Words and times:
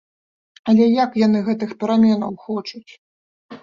Але 0.73 0.87
як 1.03 1.21
яны 1.25 1.39
гэтых 1.51 1.77
пераменаў 1.87 2.33
хочуць? 2.51 2.87